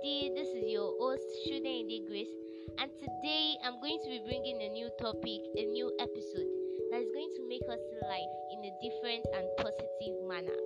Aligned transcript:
This 0.00 0.48
is 0.56 0.64
your 0.72 0.96
host, 0.96 1.28
Shude 1.44 2.08
Grace, 2.08 2.32
and 2.80 2.88
today 2.96 3.60
I'm 3.60 3.76
going 3.84 4.00
to 4.00 4.08
be 4.08 4.24
bringing 4.24 4.56
a 4.64 4.72
new 4.72 4.88
topic, 4.96 5.44
a 5.60 5.64
new 5.68 5.92
episode 6.00 6.48
that 6.88 7.04
is 7.04 7.12
going 7.12 7.28
to 7.36 7.42
make 7.44 7.60
us 7.68 7.84
life 8.08 8.34
in 8.48 8.64
a 8.64 8.72
different 8.80 9.28
and 9.36 9.44
positive 9.60 10.16
manner. 10.24 10.56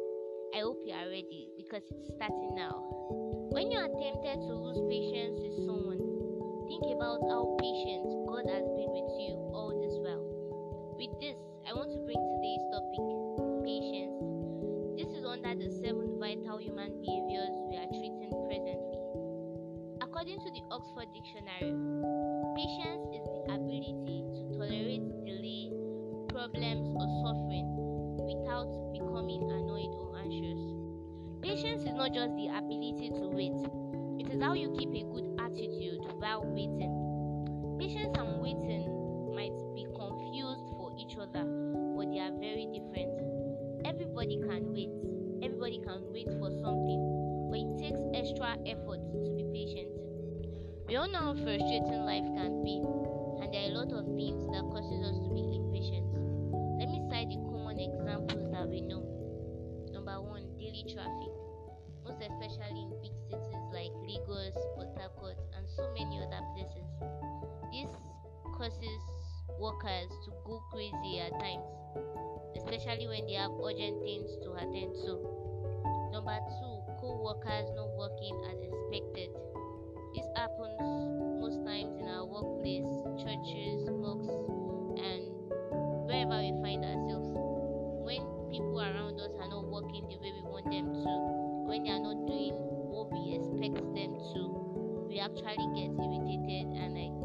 I 0.54 0.62
hope 0.62 0.78
you 0.86 0.94
are 0.94 1.10
ready 1.10 1.50
because 1.58 1.82
it's 1.90 2.14
starting 2.14 2.54
now. 2.54 2.78
When 3.50 3.74
you 3.74 3.82
are 3.82 3.90
tempted 3.90 4.38
to 4.38 4.54
lose 4.54 4.78
patience 4.86 5.42
with 5.42 5.66
someone, 5.66 5.98
think 6.70 6.94
about 6.94 7.26
how 7.26 7.58
patient 7.58 8.06
God 8.30 8.46
has 8.46 8.62
been 8.78 8.90
with 8.94 9.10
you 9.18 9.34
all 9.50 9.74
this 9.74 9.98
while. 9.98 10.30
With 10.94 11.10
this, 11.18 11.42
I 11.66 11.74
want 11.74 11.90
to 11.90 11.98
bring 12.06 12.22
today's 12.22 12.62
topic, 12.70 13.02
patience. 13.66 14.14
This 14.94 15.10
is 15.10 15.26
under 15.26 15.58
the 15.58 15.74
seven 15.82 16.22
vital 16.22 16.62
human 16.62 17.02
behaviors 17.02 17.50
we 17.66 17.82
are 17.82 17.90
treating 17.90 18.30
presently. 18.46 19.03
According 20.14 20.46
to 20.46 20.50
the 20.54 20.62
Oxford 20.70 21.10
Dictionary, 21.10 21.74
patience 22.54 23.02
is 23.10 23.26
the 23.34 23.50
ability 23.50 24.22
to 24.30 24.46
tolerate 24.54 25.02
delay, 25.26 25.74
problems, 26.30 26.86
or 26.94 27.06
suffering 27.26 27.66
without 28.22 28.70
becoming 28.94 29.42
annoyed 29.50 29.90
or 29.90 30.14
anxious. 30.22 30.62
Patience 31.42 31.82
is 31.82 31.98
not 31.98 32.14
just 32.14 32.30
the 32.38 32.46
ability 32.46 33.10
to 33.10 33.26
wait, 33.26 33.58
it 34.22 34.30
is 34.30 34.38
how 34.38 34.54
you 34.54 34.70
keep 34.78 34.94
a 34.94 35.02
good 35.02 35.34
attitude 35.42 35.98
while 36.22 36.46
waiting. 36.46 36.94
Patience 37.82 38.14
and 38.14 38.38
waiting 38.38 38.86
might 39.34 39.58
be 39.74 39.82
confused 39.98 40.62
for 40.78 40.94
each 40.94 41.18
other, 41.18 41.42
but 41.98 42.06
they 42.14 42.22
are 42.22 42.30
very 42.38 42.70
different. 42.70 43.18
Everybody 43.82 44.38
can 44.38 44.70
wait, 44.70 44.94
everybody 45.42 45.82
can 45.82 46.06
wait 46.14 46.30
for 46.38 46.54
something, 46.62 47.02
but 47.50 47.58
it 47.58 47.70
takes 47.82 47.98
extra 48.14 48.54
effort 48.62 49.02
to 49.10 49.26
be 49.34 49.42
patient. 49.50 49.90
We 50.84 50.96
all 50.96 51.08
know 51.08 51.32
how 51.32 51.32
frustrating 51.32 52.04
life 52.04 52.28
can 52.36 52.60
be, 52.60 52.76
and 53.40 53.48
there 53.48 53.64
are 53.64 53.72
a 53.72 53.76
lot 53.80 53.88
of 53.96 54.04
things 54.20 54.44
that 54.52 54.68
causes 54.68 55.00
us 55.00 55.16
to 55.16 55.32
be 55.32 55.40
impatient. 55.56 56.04
Let 56.76 56.92
me 56.92 57.00
cite 57.08 57.32
the 57.32 57.40
common 57.48 57.80
examples 57.80 58.44
that 58.52 58.68
we 58.68 58.84
know. 58.84 59.00
Number 59.96 60.20
one, 60.20 60.44
daily 60.60 60.84
traffic, 60.92 61.32
most 62.04 62.20
especially 62.20 62.84
in 62.84 62.92
big 63.00 63.16
cities 63.32 63.64
like 63.72 63.96
Lagos, 64.04 64.52
Port 64.76 64.92
Harcourt, 65.00 65.40
and 65.56 65.64
so 65.72 65.88
many 65.96 66.20
other 66.20 66.44
places. 66.52 66.84
This 67.72 67.88
causes 68.52 69.02
workers 69.56 70.12
to 70.28 70.36
go 70.44 70.60
crazy 70.68 71.16
at 71.24 71.32
times, 71.40 71.64
especially 72.60 73.08
when 73.08 73.24
they 73.24 73.40
have 73.40 73.56
urgent 73.56 74.04
things 74.04 74.28
to 74.44 74.52
attend 74.60 74.92
to. 75.00 75.16
Number 76.12 76.36
two, 76.60 76.76
co-workers 77.00 77.72
not 77.72 77.88
working 77.96 78.36
as 78.52 78.60
expected. 78.60 79.32
This 80.14 80.30
happens 80.36 80.78
most 81.42 81.58
times 81.66 81.98
in 81.98 82.06
our 82.06 82.24
workplace, 82.24 82.86
churches, 83.18 83.82
mosques, 83.90 84.46
and 84.94 85.26
wherever 86.06 86.38
we 86.38 86.54
find 86.62 86.86
ourselves. 86.86 87.34
When 88.06 88.22
people 88.48 88.78
around 88.78 89.18
us 89.18 89.34
are 89.42 89.48
not 89.48 89.66
working 89.66 90.06
the 90.06 90.14
way 90.22 90.30
we 90.30 90.42
want 90.46 90.70
them 90.70 90.94
to, 90.94 91.10
when 91.66 91.82
they 91.82 91.90
are 91.90 91.98
not 91.98 92.30
doing 92.30 92.54
what 92.94 93.10
we 93.10 93.34
expect 93.34 93.74
them 93.74 94.14
to, 94.14 94.40
we 95.10 95.18
actually 95.18 95.66
get 95.74 95.90
irritated 95.98 96.70
and 96.78 96.94
like 96.94 97.23